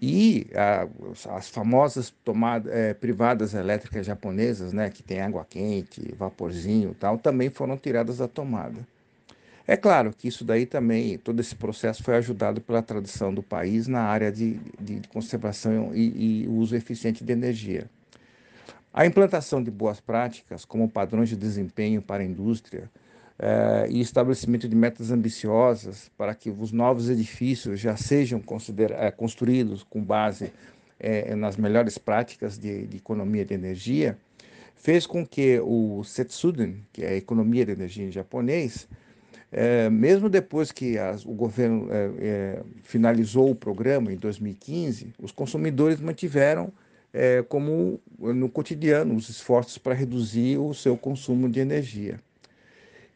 [0.00, 0.86] E a,
[1.36, 7.18] as famosas tomadas é, privadas elétricas japonesas, né, que tem água quente, vaporzinho e tal,
[7.18, 8.86] também foram tiradas da tomada.
[9.66, 13.88] É claro que isso daí também, todo esse processo foi ajudado pela tradição do país
[13.88, 17.88] na área de, de conservação e, e uso eficiente de energia.
[18.96, 22.88] A implantação de boas práticas, como padrões de desempenho para a indústria,
[23.36, 29.82] eh, e estabelecimento de metas ambiciosas para que os novos edifícios já sejam eh, construídos
[29.82, 30.52] com base
[31.00, 34.16] eh, nas melhores práticas de, de, economia de energia,
[34.76, 38.86] fez com que o Setsuden, que é a economia de energia em japonês,
[39.90, 41.88] mesmo depois que as, o governo
[42.82, 46.72] finalizou o programa em 2015, os consumidores mantiveram
[47.14, 52.20] é, como no cotidiano os esforços para reduzir o seu consumo de energia.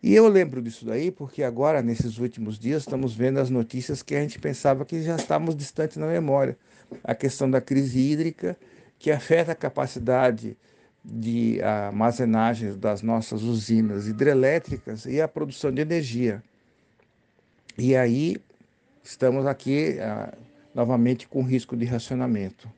[0.01, 4.15] E eu lembro disso daí porque agora, nesses últimos dias, estamos vendo as notícias que
[4.15, 6.57] a gente pensava que já estávamos distantes na memória.
[7.03, 8.57] A questão da crise hídrica,
[9.01, 10.57] que afeta a capacidade
[11.05, 16.41] de armazenagem das nossas usinas hidrelétricas e a produção de energia.
[17.77, 18.37] E aí
[19.03, 20.33] estamos aqui ah,
[20.73, 22.78] novamente com risco de racionamento.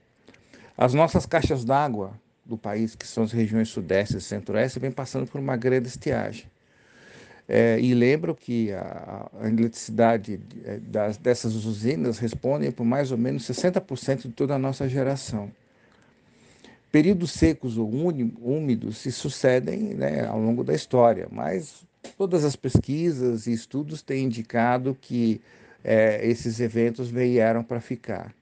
[0.80, 5.26] As nossas caixas d'água do país, que são as regiões sudeste e centro-oeste, vêm passando
[5.26, 6.46] por uma grande estiagem.
[7.46, 13.18] É, e lembro que a, a eletricidade é, das, dessas usinas responde por mais ou
[13.18, 15.52] menos 60% de toda a nossa geração.
[16.90, 17.86] Períodos secos ou
[18.40, 21.84] úmidos se sucedem né, ao longo da história, mas
[22.16, 25.42] todas as pesquisas e estudos têm indicado que
[25.84, 28.34] é, esses eventos vieram para ficar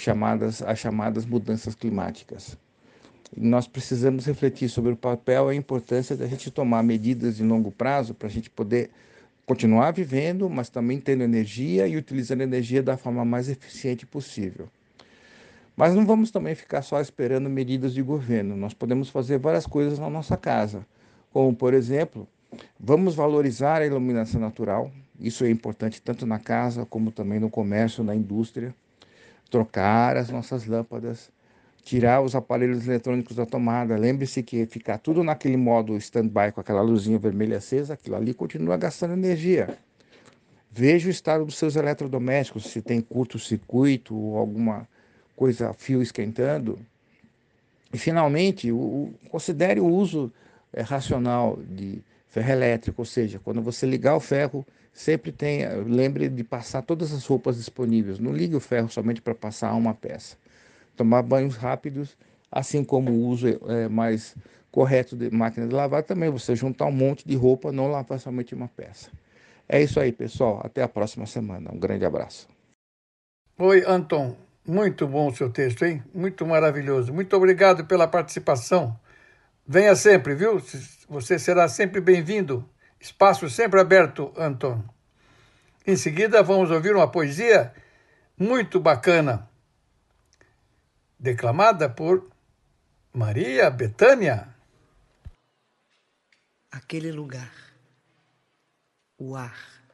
[0.00, 2.58] chamadas, as chamadas mudanças climáticas.
[3.36, 7.70] nós precisamos refletir sobre o papel e a importância da gente tomar medidas de longo
[7.70, 8.90] prazo para a gente poder
[9.44, 14.68] continuar vivendo, mas também tendo energia e utilizando energia da forma mais eficiente possível.
[15.76, 18.56] Mas não vamos também ficar só esperando medidas de governo.
[18.56, 20.86] Nós podemos fazer várias coisas na nossa casa,
[21.32, 22.28] como, por exemplo,
[22.78, 24.92] vamos valorizar a iluminação natural.
[25.18, 28.72] Isso é importante tanto na casa como também no comércio, na indústria
[29.54, 31.30] trocar as nossas lâmpadas,
[31.84, 33.96] tirar os aparelhos eletrônicos da tomada.
[33.96, 38.76] Lembre-se que ficar tudo naquele modo stand-by com aquela luzinha vermelha acesa, aquilo ali continua
[38.76, 39.78] gastando energia.
[40.72, 44.88] Veja o estado dos seus eletrodomésticos, se tem curto-circuito ou alguma
[45.36, 46.76] coisa, fio esquentando.
[47.92, 50.32] E, finalmente, o, o, considere o uso
[50.72, 56.28] é, racional de ferro elétrico, ou seja, quando você ligar o ferro, sempre tenha, lembre
[56.28, 58.20] de passar todas as roupas disponíveis.
[58.20, 60.36] Não ligue o ferro somente para passar uma peça.
[60.96, 62.16] Tomar banhos rápidos,
[62.50, 64.36] assim como o uso é, mais
[64.70, 68.54] correto de máquina de lavar, também você juntar um monte de roupa, não lavar somente
[68.54, 69.10] uma peça.
[69.68, 70.60] É isso aí, pessoal.
[70.64, 71.70] Até a próxima semana.
[71.72, 72.48] Um grande abraço.
[73.58, 74.36] Oi, Anton.
[74.66, 76.02] Muito bom o seu texto, hein?
[76.14, 77.12] Muito maravilhoso.
[77.12, 78.98] Muito obrigado pela participação.
[79.66, 80.60] Venha sempre, viu?
[81.08, 82.68] Você será sempre bem-vindo.
[83.04, 84.82] Espaço sempre aberto, Anton.
[85.86, 87.74] Em seguida, vamos ouvir uma poesia
[88.34, 89.46] muito bacana,
[91.18, 92.26] declamada por
[93.12, 94.48] Maria Betânia.
[96.72, 97.52] Aquele lugar,
[99.18, 99.84] o ar.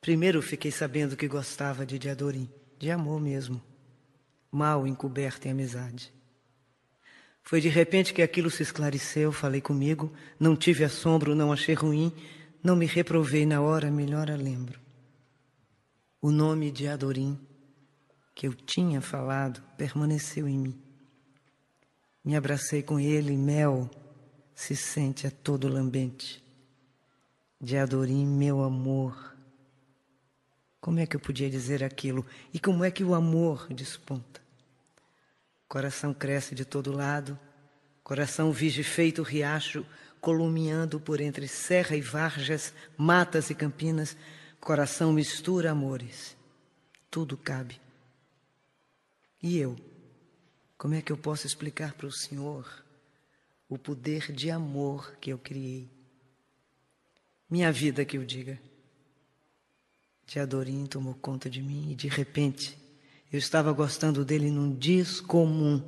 [0.00, 3.62] Primeiro fiquei sabendo que gostava de Diadorim, de amor mesmo,
[4.50, 6.15] mal encoberto em amizade.
[7.46, 12.12] Foi de repente que aquilo se esclareceu, falei comigo, não tive assombro, não achei ruim,
[12.60, 14.80] não me reprovei na hora, melhor a lembro.
[16.20, 17.38] O nome de Adorim
[18.34, 20.82] que eu tinha falado permaneceu em mim.
[22.24, 23.88] Me abracei com ele mel
[24.52, 26.44] se sente a todo lambente.
[27.60, 29.36] De Adorim, meu amor.
[30.80, 32.26] Como é que eu podia dizer aquilo?
[32.52, 34.45] E como é que o amor desponta?
[35.68, 37.38] Coração cresce de todo lado,
[38.02, 39.84] coração vige feito riacho,
[40.20, 44.16] columiando por entre serra e varjas, matas e campinas,
[44.60, 46.36] coração mistura amores.
[47.10, 47.80] Tudo cabe.
[49.42, 49.76] E eu?
[50.78, 52.84] Como é que eu posso explicar para o Senhor
[53.68, 55.90] o poder de amor que eu criei?
[57.48, 58.60] Minha vida que eu diga.
[60.26, 62.76] De Adorim tomou conta de mim e de repente
[63.32, 65.82] eu estava gostando dele num descomum,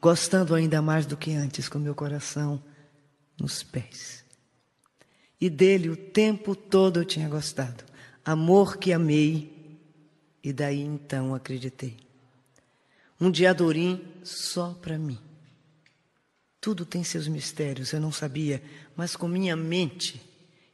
[0.00, 2.62] gostando ainda mais do que antes, com meu coração
[3.38, 4.24] nos pés.
[5.40, 7.84] E dele o tempo todo eu tinha gostado.
[8.24, 9.78] Amor que amei,
[10.42, 11.96] e daí então acreditei.
[13.20, 15.18] Um dia Adorim só para mim.
[16.60, 18.62] Tudo tem seus mistérios, eu não sabia,
[18.94, 20.20] mas com minha mente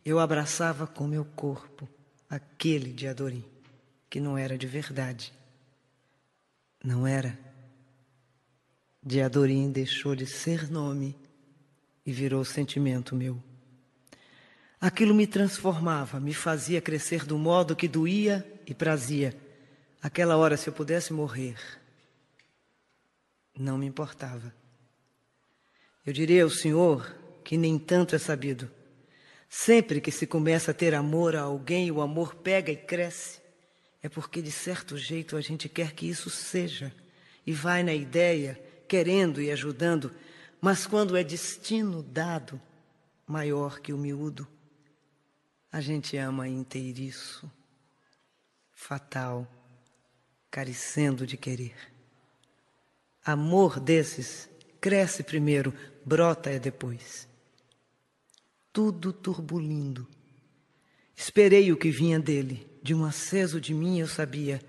[0.04, 1.88] eu abraçava com meu corpo
[2.28, 3.44] aquele de Adorim,
[4.10, 5.32] que não era de verdade
[6.86, 7.36] não era.
[9.02, 11.18] De Adorim deixou de ser nome
[12.04, 13.42] e virou sentimento meu.
[14.80, 19.36] Aquilo me transformava, me fazia crescer do modo que doía e prazia.
[20.00, 21.56] Aquela hora, se eu pudesse morrer,
[23.58, 24.54] não me importava.
[26.04, 28.70] Eu diria ao Senhor que nem tanto é sabido.
[29.48, 33.45] Sempre que se começa a ter amor a alguém, o amor pega e cresce
[34.06, 36.94] é porque de certo jeito a gente quer que isso seja
[37.44, 38.54] e vai na ideia,
[38.86, 40.14] querendo e ajudando,
[40.60, 42.60] mas quando é destino dado,
[43.26, 44.46] maior que o miúdo,
[45.72, 47.50] a gente ama inteiriço,
[48.72, 49.44] fatal,
[50.52, 51.74] carecendo de querer.
[53.24, 54.48] Amor desses
[54.80, 57.26] cresce primeiro, brota é depois.
[58.72, 60.06] Tudo turbulindo.
[61.16, 64.62] Esperei o que vinha dele de um aceso de mim eu sabia.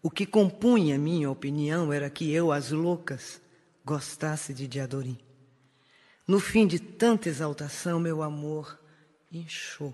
[0.00, 3.42] O que compunha minha opinião era que eu, as loucas,
[3.84, 5.18] gostasse de Diadorim.
[6.24, 8.78] No fim de tanta exaltação, meu amor
[9.32, 9.92] inchou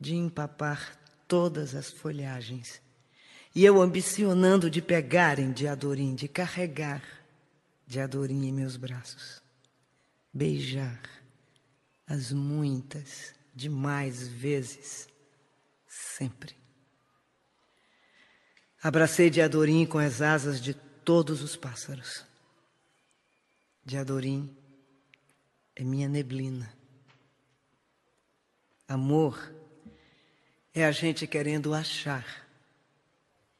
[0.00, 0.98] de empapar
[1.28, 2.82] todas as folhagens.
[3.54, 7.00] E eu ambicionando de pegar em Diadorim, de carregar
[7.86, 9.40] Diadorim em meus braços,
[10.34, 11.00] beijar
[12.08, 15.06] as muitas, demais vezes
[16.18, 16.56] sempre.
[18.82, 22.24] Abracei de Adorim com as asas de todos os pássaros.
[23.84, 24.54] De Adorim
[25.76, 26.72] é minha neblina.
[28.88, 29.54] Amor
[30.74, 32.24] é a gente querendo achar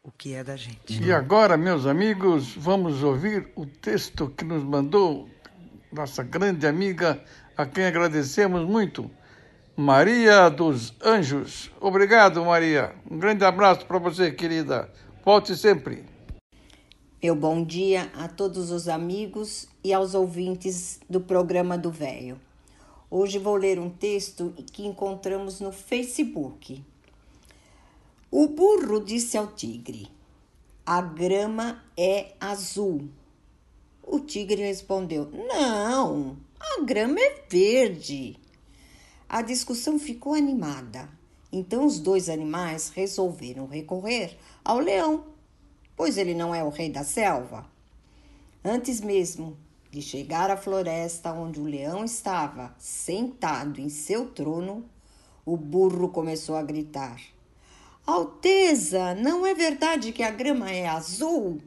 [0.02, 1.02] o que é da gente.
[1.02, 5.28] E agora, meus amigos, vamos ouvir o texto que nos mandou
[5.92, 7.22] nossa grande amiga,
[7.56, 9.10] a quem agradecemos muito,
[9.80, 11.70] Maria dos Anjos.
[11.80, 12.96] Obrigado, Maria.
[13.08, 14.92] Um grande abraço para você, querida.
[15.24, 16.04] Volte sempre.
[17.22, 22.40] Meu bom dia a todos os amigos e aos ouvintes do programa do Velho.
[23.08, 26.84] Hoje vou ler um texto que encontramos no Facebook.
[28.32, 30.08] O burro disse ao tigre:
[30.84, 33.08] A grama é azul.
[34.02, 38.40] O tigre respondeu: Não, a grama é verde.
[39.28, 41.06] A discussão ficou animada.
[41.52, 45.24] Então os dois animais resolveram recorrer ao leão,
[45.94, 47.66] pois ele não é o rei da selva.
[48.64, 49.56] Antes mesmo
[49.90, 54.84] de chegar à floresta onde o leão estava sentado em seu trono,
[55.44, 57.20] o burro começou a gritar:
[58.06, 61.60] Alteza, não é verdade que a grama é azul?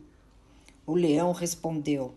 [0.86, 2.16] O leão respondeu: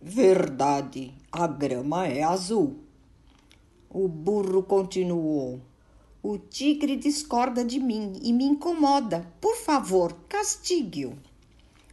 [0.00, 2.83] Verdade, a grama é azul.
[3.96, 5.60] O burro continuou.
[6.20, 9.24] O tigre discorda de mim e me incomoda.
[9.40, 11.16] Por favor, castigue-o.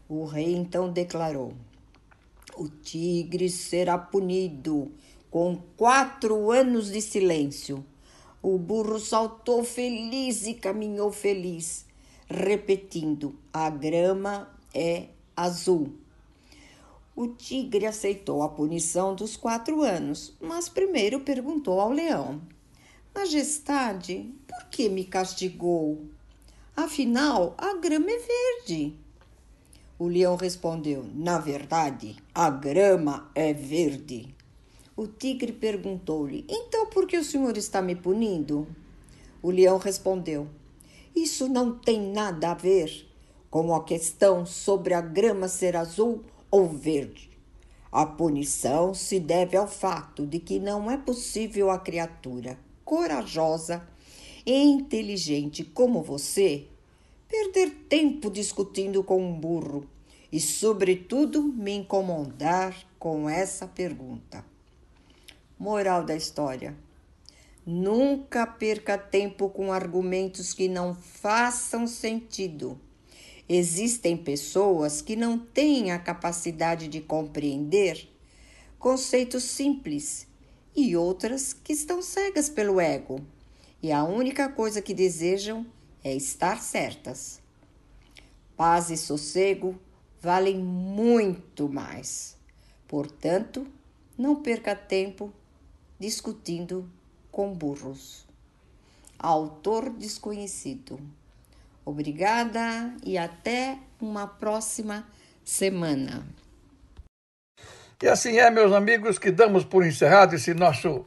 [0.10, 1.54] O rei então declarou:
[2.58, 4.91] O tigre será punido
[5.30, 7.86] com quatro anos de silêncio.
[8.41, 11.86] O burro saltou feliz e caminhou feliz,
[12.28, 16.01] repetindo: A grama é azul.
[17.14, 22.41] O tigre aceitou a punição dos quatro anos, mas primeiro perguntou ao leão:
[23.14, 26.05] Majestade, por que me castigou?
[26.76, 28.95] Afinal, a grama é verde.
[29.99, 34.34] O leão respondeu: Na verdade, a grama é verde.
[34.95, 38.66] O tigre perguntou-lhe: Então por que o senhor está me punindo?
[39.43, 40.47] O leão respondeu:
[41.14, 43.09] Isso não tem nada a ver.
[43.49, 47.32] como a questão sobre a grama ser azul ou verde.
[47.89, 53.88] A punição se deve ao fato de que não é possível a criatura corajosa
[54.45, 56.68] e inteligente como você
[57.28, 59.88] perder tempo discutindo com um burro
[60.30, 64.43] e, sobretudo, me incomodar com essa pergunta.
[65.58, 66.76] Moral da história:
[67.66, 72.80] nunca perca tempo com argumentos que não façam sentido.
[73.54, 78.10] Existem pessoas que não têm a capacidade de compreender
[78.80, 80.26] conceitos simples
[80.74, 83.20] e outras que estão cegas pelo ego
[83.84, 85.66] e a única coisa que desejam
[86.02, 87.41] é estar certas.
[88.56, 89.78] Paz e sossego
[90.22, 92.38] valem muito mais.
[92.88, 93.68] Portanto,
[94.18, 95.30] não perca tempo
[95.99, 96.89] discutindo
[97.30, 98.26] com burros.
[99.20, 100.97] Autor desconhecido.
[101.91, 105.05] Obrigada e até uma próxima
[105.43, 106.25] semana.
[108.01, 111.05] E assim é, meus amigos, que damos por encerrado esse nosso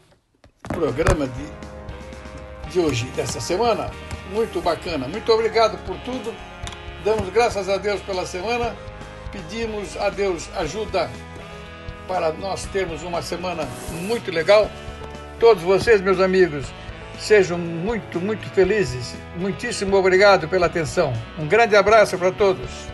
[0.69, 3.91] programa de, de hoje, dessa semana.
[4.31, 5.09] Muito bacana.
[5.09, 6.35] Muito obrigado por tudo.
[7.03, 8.77] Damos graças a Deus pela semana.
[9.33, 11.11] Pedimos a Deus ajuda
[12.07, 13.67] para nós termos uma semana
[14.03, 14.71] muito legal.
[15.41, 16.67] Todos vocês, meus amigos,
[17.25, 19.17] sejam muito, muito felizes.
[19.37, 21.13] Muitíssimo obrigado pela atenção.
[21.39, 22.94] Um grande abraço para todos.